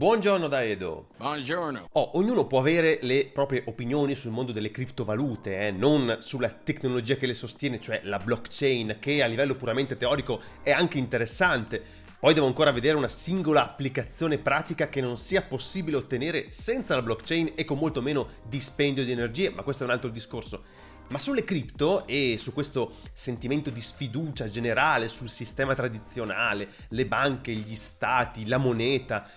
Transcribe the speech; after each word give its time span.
Buongiorno 0.00 0.48
da 0.48 0.64
Edo. 0.64 1.08
Buongiorno. 1.18 1.90
Oh, 1.92 2.16
ognuno 2.16 2.46
può 2.46 2.60
avere 2.60 3.00
le 3.02 3.26
proprie 3.26 3.64
opinioni 3.66 4.14
sul 4.14 4.30
mondo 4.30 4.50
delle 4.50 4.70
criptovalute, 4.70 5.66
eh? 5.66 5.70
non 5.72 6.16
sulla 6.20 6.48
tecnologia 6.48 7.16
che 7.16 7.26
le 7.26 7.34
sostiene, 7.34 7.82
cioè 7.82 8.00
la 8.04 8.18
blockchain, 8.18 8.96
che 8.98 9.22
a 9.22 9.26
livello 9.26 9.56
puramente 9.56 9.98
teorico 9.98 10.40
è 10.62 10.70
anche 10.70 10.96
interessante. 10.96 11.82
Poi 12.18 12.32
devo 12.32 12.46
ancora 12.46 12.70
vedere 12.70 12.96
una 12.96 13.08
singola 13.08 13.62
applicazione 13.62 14.38
pratica 14.38 14.88
che 14.88 15.02
non 15.02 15.18
sia 15.18 15.42
possibile 15.42 15.98
ottenere 15.98 16.46
senza 16.48 16.94
la 16.94 17.02
blockchain 17.02 17.52
e 17.54 17.66
con 17.66 17.76
molto 17.76 18.00
meno 18.00 18.28
dispendio 18.48 19.04
di 19.04 19.12
energie, 19.12 19.50
ma 19.50 19.62
questo 19.62 19.82
è 19.82 19.86
un 19.86 19.92
altro 19.92 20.08
discorso. 20.08 20.62
Ma 21.10 21.18
sulle 21.18 21.44
cripto 21.44 22.06
e 22.06 22.36
su 22.38 22.54
questo 22.54 22.92
sentimento 23.12 23.68
di 23.68 23.82
sfiducia 23.82 24.48
generale 24.48 25.08
sul 25.08 25.28
sistema 25.28 25.74
tradizionale, 25.74 26.68
le 26.88 27.04
banche, 27.04 27.52
gli 27.52 27.74
stati, 27.74 28.46
la 28.46 28.58
moneta, 28.58 29.28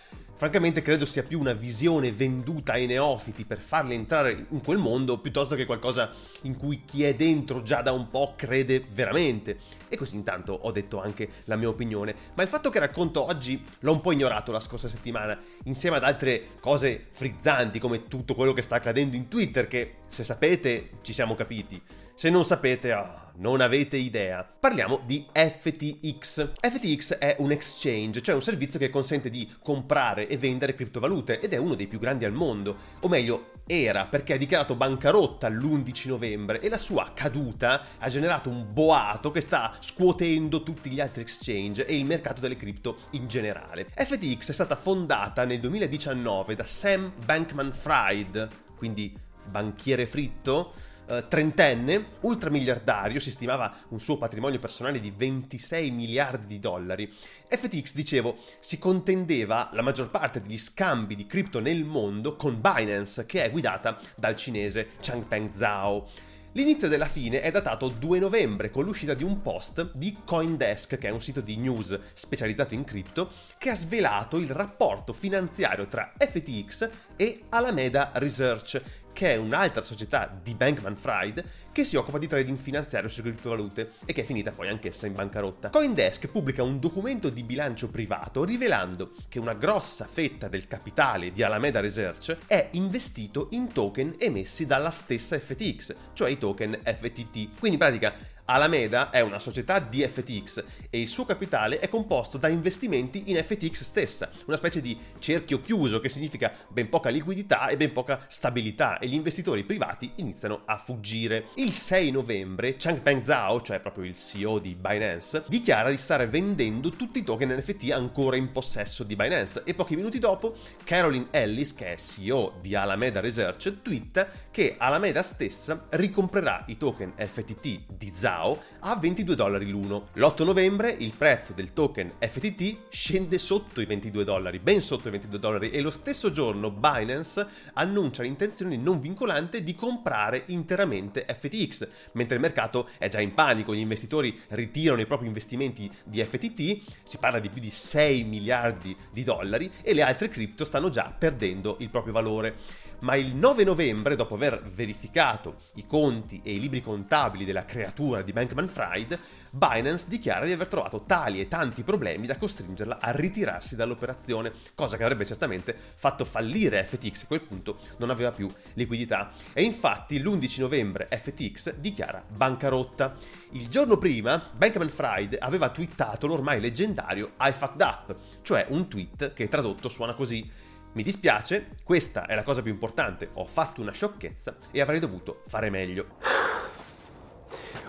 Francamente 0.43 0.81
credo 0.81 1.05
sia 1.05 1.23
più 1.23 1.39
una 1.39 1.53
visione 1.53 2.11
venduta 2.11 2.73
ai 2.73 2.85
neofiti 2.85 3.45
per 3.45 3.61
farli 3.61 3.95
entrare 3.95 4.47
in 4.49 4.61
quel 4.61 4.77
mondo 4.77 5.17
piuttosto 5.19 5.55
che 5.55 5.65
qualcosa 5.65 6.11
in 6.41 6.57
cui 6.57 6.81
chi 6.83 7.05
è 7.05 7.15
dentro 7.15 7.61
già 7.61 7.81
da 7.81 7.93
un 7.93 8.09
po' 8.09 8.33
crede 8.35 8.85
veramente. 8.91 9.59
E 9.87 9.95
così 9.95 10.15
intanto 10.15 10.51
ho 10.51 10.69
detto 10.73 10.99
anche 10.99 11.29
la 11.45 11.55
mia 11.55 11.69
opinione. 11.69 12.13
Ma 12.33 12.43
il 12.43 12.49
fatto 12.49 12.69
che 12.69 12.79
racconto 12.79 13.23
oggi 13.23 13.63
l'ho 13.79 13.93
un 13.93 14.01
po' 14.01 14.11
ignorato 14.11 14.51
la 14.51 14.59
scorsa 14.59 14.89
settimana, 14.89 15.39
insieme 15.63 15.95
ad 15.95 16.03
altre 16.03 16.47
cose 16.59 17.05
frizzanti 17.11 17.79
come 17.79 18.09
tutto 18.09 18.35
quello 18.35 18.51
che 18.51 18.63
sta 18.63 18.75
accadendo 18.75 19.15
in 19.15 19.29
Twitter 19.29 19.65
che, 19.69 19.99
se 20.09 20.25
sapete, 20.25 20.89
ci 21.03 21.13
siamo 21.13 21.35
capiti. 21.35 21.81
Se 22.15 22.29
non 22.29 22.45
sapete, 22.45 22.93
oh, 22.93 23.31
non 23.37 23.59
avete 23.59 23.97
idea. 23.97 24.43
Parliamo 24.43 25.01
di 25.03 25.25
FTX. 25.33 26.51
FTX 26.61 27.17
è 27.17 27.37
un 27.39 27.51
exchange, 27.51 28.21
cioè 28.21 28.35
un 28.35 28.41
servizio 28.43 28.77
che 28.77 28.91
consente 28.91 29.31
di 29.31 29.51
comprare 29.63 30.27
e 30.27 30.37
vendere 30.37 30.75
criptovalute 30.75 31.39
ed 31.39 31.53
è 31.53 31.57
uno 31.57 31.73
dei 31.73 31.87
più 31.87 31.97
grandi 31.97 32.25
al 32.25 32.31
mondo. 32.31 32.77
O 32.99 33.07
meglio, 33.07 33.47
era 33.65 34.05
perché 34.05 34.33
ha 34.33 34.37
dichiarato 34.37 34.75
bancarotta 34.75 35.49
l'11 35.49 36.07
novembre 36.09 36.59
e 36.59 36.69
la 36.69 36.77
sua 36.77 37.11
caduta 37.15 37.83
ha 37.97 38.07
generato 38.09 38.47
un 38.47 38.71
boato 38.71 39.31
che 39.31 39.41
sta 39.41 39.75
scuotendo 39.79 40.61
tutti 40.61 40.91
gli 40.91 40.99
altri 40.99 41.23
exchange 41.23 41.87
e 41.87 41.97
il 41.97 42.05
mercato 42.05 42.41
delle 42.41 42.55
cripto 42.55 42.99
in 43.11 43.27
generale. 43.27 43.87
FTX 43.95 44.51
è 44.51 44.53
stata 44.53 44.75
fondata 44.75 45.45
nel 45.45 45.59
2019 45.59 46.53
da 46.53 46.63
Sam 46.63 47.11
Bankman-Fried, 47.25 48.47
quindi 48.77 49.17
banchiere 49.45 50.05
fritto, 50.05 50.73
eh, 51.07 51.25
trentenne, 51.27 52.05
ultramiliardario, 52.21 53.19
si 53.19 53.31
stimava 53.31 53.75
un 53.89 53.99
suo 53.99 54.17
patrimonio 54.17 54.59
personale 54.59 54.99
di 54.99 55.11
26 55.15 55.91
miliardi 55.91 56.45
di 56.47 56.59
dollari. 56.59 57.11
FTX, 57.49 57.93
dicevo, 57.93 58.37
si 58.59 58.79
contendeva 58.79 59.69
la 59.73 59.81
maggior 59.81 60.09
parte 60.09 60.41
degli 60.41 60.57
scambi 60.57 61.15
di 61.15 61.25
cripto 61.25 61.59
nel 61.59 61.83
mondo 61.83 62.35
con 62.35 62.59
Binance, 62.59 63.25
che 63.25 63.43
è 63.43 63.51
guidata 63.51 63.99
dal 64.15 64.35
cinese 64.35 64.89
Changpeng 65.01 65.51
Zhao. 65.51 66.31
L'inizio 66.55 66.87
della 66.87 67.07
fine 67.07 67.41
è 67.41 67.49
datato 67.49 67.87
2 67.87 68.19
novembre 68.19 68.69
con 68.69 68.83
l'uscita 68.83 69.15
di 69.15 69.23
un 69.23 69.41
post 69.41 69.89
di 69.95 70.17
Coindesk, 70.23 70.99
che 70.99 71.07
è 71.07 71.11
un 71.11 71.19
sito 71.19 71.41
di 71.41 71.57
news 71.57 71.97
specializzato 72.13 72.75
in 72.75 72.83
cripto, 72.83 73.31
che 73.57 73.71
ha 73.71 73.75
svelato 73.75 74.37
il 74.37 74.51
rapporto 74.51 75.13
finanziario 75.13 75.87
tra 75.87 76.11
FTX 76.15 76.89
e 77.15 77.45
Alameda 77.49 78.11
Research, 78.13 78.79
che 79.13 79.33
è 79.33 79.35
un'altra 79.37 79.81
società 79.81 80.29
di 80.41 80.55
Bankman 80.55 80.95
Fried 80.95 81.43
che 81.71 81.83
si 81.83 81.95
occupa 81.95 82.19
di 82.19 82.27
trading 82.27 82.57
finanziario 82.57 83.09
su 83.09 83.21
criptovalute 83.21 83.93
e 84.05 84.13
che 84.13 84.21
è 84.21 84.23
finita 84.23 84.51
poi 84.51 84.69
anch'essa 84.69 85.07
in 85.07 85.13
bancarotta. 85.13 85.69
Coindesk 85.69 86.27
pubblica 86.27 86.61
un 86.61 86.79
documento 86.79 87.29
di 87.29 87.43
bilancio 87.43 87.89
privato 87.89 88.43
rivelando 88.43 89.13
che 89.27 89.39
una 89.39 89.53
grossa 89.53 90.05
fetta 90.05 90.47
del 90.47 90.67
capitale 90.67 91.31
di 91.31 91.41
Alameda 91.41 91.79
Research 91.79 92.37
è 92.45 92.69
investito 92.71 93.47
in 93.51 93.71
token 93.71 94.15
emessi 94.19 94.65
dalla 94.65 94.91
stessa 94.91 95.39
FTX, 95.39 95.95
cioè 96.13 96.29
i 96.29 96.37
token 96.37 96.79
FTT. 96.83 97.57
Quindi 97.57 97.71
in 97.71 97.77
pratica 97.77 98.13
Alameda 98.45 99.09
è 99.09 99.21
una 99.21 99.39
società 99.39 99.79
di 99.79 100.05
FTX 100.05 100.63
e 100.89 100.99
il 100.99 101.07
suo 101.07 101.23
capitale 101.25 101.79
è 101.79 101.87
composto 101.87 102.37
da 102.37 102.49
investimenti 102.49 103.23
in 103.27 103.41
FTX 103.41 103.83
stessa, 103.83 104.29
una 104.47 104.57
specie 104.57 104.81
di 104.81 104.97
cerchio 105.19 105.61
chiuso 105.61 106.01
che 106.01 106.09
significa 106.09 106.51
ben 106.67 106.89
poca 106.89 107.09
liquidità 107.09 107.67
e 107.67 107.77
ben 107.77 107.93
poca 107.93 108.25
stabilità 108.27 108.99
e 108.99 109.07
gli 109.07 109.13
investitori 109.13 109.63
privati 109.63 110.11
iniziano 110.15 110.63
a 110.65 110.77
fuggire. 110.77 111.45
Il 111.55 111.71
6 111.71 112.11
novembre 112.11 112.75
Changpeng 112.77 113.21
Zhao, 113.21 113.61
cioè 113.61 113.79
proprio 113.79 114.03
il 114.03 114.17
CEO 114.17 114.59
di 114.59 114.75
Binance, 114.75 115.45
dichiara 115.47 115.89
di 115.89 115.97
stare 115.97 116.27
vendendo 116.27 116.89
tutti 116.89 117.19
i 117.19 117.23
token 117.23 117.55
NFT 117.55 117.91
ancora 117.91 118.35
in 118.35 118.51
possesso 118.51 119.05
di 119.05 119.15
Binance 119.15 119.61
e 119.63 119.73
pochi 119.73 119.95
minuti 119.95 120.19
dopo 120.19 120.55
Caroline 120.83 121.27
Ellis, 121.31 121.73
che 121.73 121.93
è 121.93 121.97
CEO 121.97 122.55
di 122.59 122.75
Alameda 122.75 123.21
Research, 123.21 123.81
twitta 123.81 124.27
che 124.51 124.75
Alameda 124.77 125.21
stessa 125.21 125.85
ricomprerà 125.91 126.65
i 126.67 126.77
token 126.77 127.13
FTT 127.15 127.83
di 127.87 128.11
Zhao 128.13 128.31
DAO 128.33 128.61
a 128.85 128.95
22 128.95 129.35
dollari 129.35 129.69
l'uno. 129.69 130.07
L'8 130.13 130.43
novembre 130.43 130.89
il 130.91 131.13
prezzo 131.15 131.53
del 131.53 131.71
token 131.71 132.13
FTT 132.19 132.89
scende 132.89 133.37
sotto 133.37 133.79
i 133.79 133.85
22 133.85 134.23
dollari, 134.23 134.59
ben 134.59 134.81
sotto 134.81 135.07
i 135.07 135.11
22 135.11 135.39
dollari 135.39 135.69
e 135.69 135.79
lo 135.81 135.91
stesso 135.91 136.31
giorno 136.31 136.71
Binance 136.71 137.45
annuncia 137.73 138.23
l'intenzione 138.23 138.75
non 138.75 138.99
vincolante 138.99 139.63
di 139.63 139.75
comprare 139.75 140.43
interamente 140.47 141.25
FTX, 141.27 141.87
mentre 142.13 142.35
il 142.35 142.41
mercato 142.41 142.89
è 142.97 143.07
già 143.07 143.21
in 143.21 143.33
panico, 143.33 143.73
gli 143.73 143.79
investitori 143.79 144.37
ritirano 144.49 145.01
i 145.01 145.05
propri 145.05 145.27
investimenti 145.27 145.89
di 146.03 146.23
FTT, 146.23 146.81
si 147.03 147.17
parla 147.19 147.39
di 147.39 147.49
più 147.49 147.61
di 147.61 147.69
6 147.69 148.23
miliardi 148.23 148.95
di 149.11 149.23
dollari 149.23 149.71
e 149.81 149.93
le 149.93 150.01
altre 150.01 150.29
cripto 150.29 150.65
stanno 150.65 150.89
già 150.89 151.13
perdendo 151.15 151.77
il 151.79 151.89
proprio 151.89 152.13
valore 152.13 152.55
ma 153.03 153.15
il 153.15 153.35
9 153.35 153.63
novembre, 153.63 154.15
dopo 154.15 154.35
aver 154.35 154.63
verificato 154.63 155.57
i 155.75 155.85
conti 155.85 156.41
e 156.43 156.53
i 156.53 156.59
libri 156.59 156.81
contabili 156.81 157.45
della 157.45 157.65
creatura 157.65 158.21
di 158.21 158.31
Bankman 158.31 158.69
Fried, 158.69 159.19
Binance 159.51 160.07
dichiara 160.07 160.45
di 160.45 160.51
aver 160.51 160.67
trovato 160.67 161.03
tali 161.03 161.39
e 161.39 161.47
tanti 161.47 161.83
problemi 161.83 162.25
da 162.25 162.37
costringerla 162.37 162.99
a 162.99 163.11
ritirarsi 163.11 163.75
dall'operazione, 163.75 164.53
cosa 164.73 164.95
che 164.97 165.03
avrebbe 165.03 165.25
certamente 165.25 165.75
fatto 165.95 166.23
fallire 166.23 166.83
FTX, 166.85 167.23
a 167.23 167.27
quel 167.27 167.41
punto 167.41 167.79
non 167.97 168.09
aveva 168.09 168.31
più 168.31 168.49
liquidità. 168.73 169.31
E 169.51 169.63
infatti 169.63 170.19
l'11 170.19 170.61
novembre 170.61 171.07
FTX 171.11 171.75
dichiara 171.75 172.23
bancarotta. 172.27 173.15
Il 173.51 173.67
giorno 173.67 173.97
prima 173.97 174.41
Bankman 174.55 174.89
Fried 174.89 175.37
aveva 175.39 175.69
twittato 175.69 176.25
l'ormai 176.25 176.61
leggendario 176.61 177.33
I 177.41 177.51
fucked 177.51 177.81
up, 177.81 178.15
cioè 178.41 178.65
un 178.69 178.87
tweet 178.87 179.33
che 179.33 179.49
tradotto 179.49 179.89
suona 179.89 180.13
così 180.13 180.49
mi 180.93 181.03
dispiace, 181.03 181.69
questa 181.83 182.25
è 182.27 182.35
la 182.35 182.43
cosa 182.43 182.61
più 182.61 182.71
importante, 182.71 183.29
ho 183.33 183.45
fatto 183.45 183.81
una 183.81 183.91
sciocchezza 183.91 184.57
e 184.71 184.79
avrei 184.79 184.99
dovuto 184.99 185.41
fare 185.47 185.69
meglio. 185.69 186.17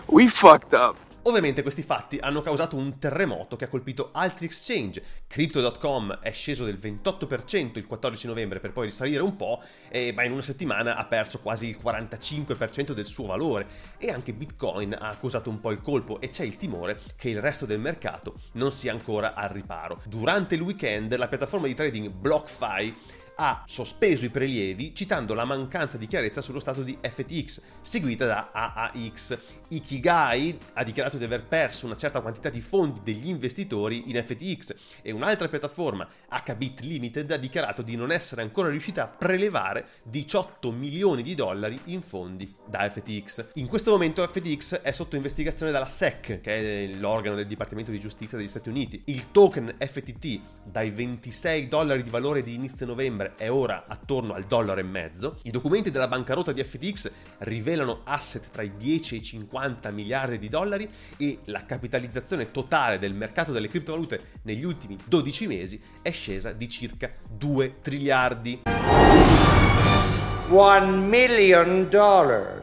We 0.07 0.27
fucked 0.27 0.73
up. 0.73 1.04
Ovviamente 1.27 1.63
questi 1.63 1.81
fatti 1.81 2.19
hanno 2.21 2.41
causato 2.41 2.75
un 2.75 2.99
terremoto 2.99 3.55
che 3.55 3.65
ha 3.65 3.67
colpito 3.67 4.09
altri 4.13 4.45
exchange. 4.45 5.01
Crypto.com 5.25 6.19
è 6.21 6.31
sceso 6.31 6.65
del 6.65 6.77
28% 6.77 7.79
il 7.79 7.87
14 7.87 8.27
novembre 8.27 8.59
per 8.59 8.71
poi 8.71 8.85
risalire 8.85 9.23
un 9.23 9.35
po' 9.35 9.63
e 9.89 10.13
in 10.15 10.31
una 10.31 10.41
settimana 10.41 10.95
ha 10.95 11.05
perso 11.05 11.39
quasi 11.39 11.67
il 11.67 11.79
45% 11.83 12.91
del 12.91 13.07
suo 13.07 13.25
valore 13.25 13.65
e 13.97 14.11
anche 14.11 14.33
Bitcoin 14.33 14.93
ha 14.93 15.09
accusato 15.09 15.49
un 15.49 15.59
po' 15.59 15.71
il 15.71 15.81
colpo 15.81 16.21
e 16.21 16.29
c'è 16.29 16.43
il 16.43 16.57
timore 16.57 17.01
che 17.15 17.29
il 17.29 17.41
resto 17.41 17.65
del 17.65 17.79
mercato 17.79 18.41
non 18.51 18.69
sia 18.69 18.91
ancora 18.91 19.33
al 19.33 19.49
riparo. 19.49 20.03
Durante 20.05 20.53
il 20.53 20.61
weekend 20.61 21.15
la 21.15 21.27
piattaforma 21.27 21.65
di 21.65 21.73
trading 21.73 22.07
BlockFi 22.09 23.23
ha 23.35 23.63
sospeso 23.65 24.25
i 24.25 24.29
prelievi 24.29 24.93
citando 24.95 25.33
la 25.33 25.45
mancanza 25.45 25.97
di 25.97 26.07
chiarezza 26.07 26.41
sullo 26.41 26.59
stato 26.59 26.83
di 26.83 26.97
FTX, 27.01 27.61
seguita 27.81 28.25
da 28.25 28.49
AAX. 28.51 29.37
Ikigai 29.69 30.57
ha 30.73 30.83
dichiarato 30.83 31.17
di 31.17 31.23
aver 31.23 31.43
perso 31.43 31.85
una 31.85 31.97
certa 31.97 32.21
quantità 32.21 32.49
di 32.49 32.61
fondi 32.61 33.01
degli 33.03 33.27
investitori 33.27 34.09
in 34.09 34.23
FTX 34.23 34.75
e 35.01 35.11
un'altra 35.11 35.49
piattaforma, 35.49 36.07
HBit 36.29 36.81
Limited, 36.81 37.31
ha 37.31 37.37
dichiarato 37.37 37.81
di 37.81 37.95
non 37.95 38.11
essere 38.11 38.41
ancora 38.41 38.69
riuscita 38.69 39.03
a 39.03 39.07
prelevare 39.07 39.87
18 40.03 40.71
milioni 40.71 41.23
di 41.23 41.35
dollari 41.35 41.79
in 41.85 42.01
fondi 42.01 42.53
da 42.65 42.89
FTX. 42.89 43.51
In 43.55 43.67
questo 43.67 43.91
momento 43.91 44.25
FTX 44.25 44.81
è 44.81 44.91
sotto 44.91 45.15
investigazione 45.15 45.71
dalla 45.71 45.87
SEC, 45.87 46.41
che 46.41 46.85
è 46.85 46.87
l'organo 46.95 47.35
del 47.35 47.47
Dipartimento 47.47 47.91
di 47.91 47.99
Giustizia 47.99 48.37
degli 48.37 48.47
Stati 48.47 48.69
Uniti. 48.69 49.01
Il 49.05 49.31
token 49.31 49.75
FTT, 49.79 50.39
dai 50.63 50.91
26 50.91 51.67
dollari 51.67 52.03
di 52.03 52.09
valore 52.09 52.43
di 52.43 52.53
inizio 52.53 52.85
novembre 52.85 53.24
novembre 53.25 53.33
è 53.35 53.51
ora 53.51 53.85
attorno 53.87 54.33
al 54.33 54.43
dollaro 54.43 54.79
e 54.79 54.83
mezzo. 54.83 55.39
I 55.43 55.51
documenti 55.51 55.89
della 55.91 56.07
bancarotta 56.07 56.51
di 56.51 56.63
FTX 56.63 57.11
rivelano 57.39 58.01
asset 58.03 58.49
tra 58.51 58.61
i 58.61 58.77
10 58.77 59.15
e 59.15 59.17
i 59.17 59.23
50 59.23 59.89
miliardi 59.91 60.37
di 60.37 60.49
dollari 60.49 60.87
e 61.17 61.39
la 61.45 61.65
capitalizzazione 61.65 62.51
totale 62.51 62.99
del 62.99 63.13
mercato 63.13 63.51
delle 63.51 63.67
criptovalute 63.67 64.39
negli 64.43 64.63
ultimi 64.63 64.97
12 65.03 65.47
mesi 65.47 65.81
è 66.01 66.11
scesa 66.11 66.51
di 66.51 66.69
circa 66.69 67.11
2 67.27 67.75
triliardi. 67.81 68.61
1 70.47 70.85
million 71.07 71.89
dollars. 71.89 72.54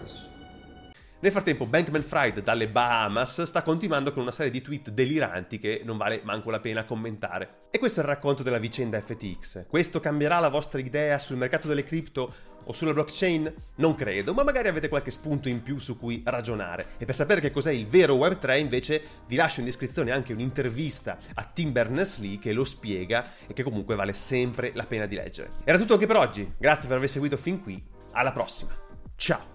Nel 1.23 1.31
frattempo 1.31 1.67
Bankman 1.67 2.03
Fried 2.03 2.43
dalle 2.43 2.69
Bahamas 2.69 3.43
sta 3.43 3.63
continuando 3.63 4.13
con 4.13 4.23
una 4.23 4.33
serie 4.33 4.51
di 4.51 4.61
tweet 4.61 4.91
deliranti 4.91 5.61
che 5.61 5.83
non 5.85 5.97
vale 5.97 6.21
manco 6.25 6.51
la 6.51 6.59
pena 6.59 6.85
commentare. 6.85 7.69
E 7.71 7.79
questo 7.79 8.01
è 8.01 8.03
il 8.03 8.09
racconto 8.09 8.43
della 8.43 8.59
vicenda 8.59 9.01
FTX. 9.01 9.67
Questo 9.69 10.01
cambierà 10.01 10.41
la 10.41 10.49
vostra 10.49 10.81
idea 10.81 11.21
sul 11.21 11.37
mercato 11.37 11.69
delle 11.69 11.85
cripto 11.85 12.35
o 12.65 12.73
sulla 12.73 12.93
blockchain? 12.93 13.55
Non 13.77 13.95
credo, 13.95 14.35
ma 14.35 14.43
magari 14.43 14.67
avete 14.67 14.89
qualche 14.89 15.13
spunto 15.13 15.49
in 15.49 15.63
più 15.63 15.79
su 15.79 15.97
cui 15.97 16.25
ragionare. 16.27 16.95
E 16.99 17.05
per 17.05 17.15
sapere 17.15 17.41
che 17.41 17.53
cos'è 17.53 17.71
il 17.71 17.87
vero 17.87 18.17
Web3 18.17 18.59
invece 18.59 19.01
vi 19.29 19.37
lascio 19.37 19.61
in 19.61 19.67
descrizione 19.67 20.11
anche 20.11 20.33
un'intervista 20.33 21.19
a 21.35 21.45
Tim 21.45 21.71
Berners-Lee 21.71 22.41
che 22.41 22.53
lo 22.53 22.65
spiega 22.65 23.35
e 23.47 23.53
che 23.53 23.63
comunque 23.63 23.95
vale 23.95 24.13
sempre 24.13 24.73
la 24.75 24.87
pena 24.87 25.07
di 25.07 25.15
leggere. 25.15 25.51
Era 25.63 25.79
tutto 25.79 25.95
anche 25.95 26.07
per 26.07 26.17
oggi, 26.17 26.55
grazie 26.59 26.89
per 26.89 26.97
aver 26.97 27.09
seguito 27.09 27.37
fin 27.37 27.63
qui, 27.63 27.81
alla 28.11 28.33
prossima, 28.33 28.73
ciao! 29.15 29.52